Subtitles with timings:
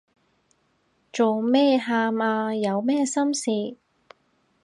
[1.13, 2.55] 做咩喊啊？
[2.55, 3.77] 有咩心事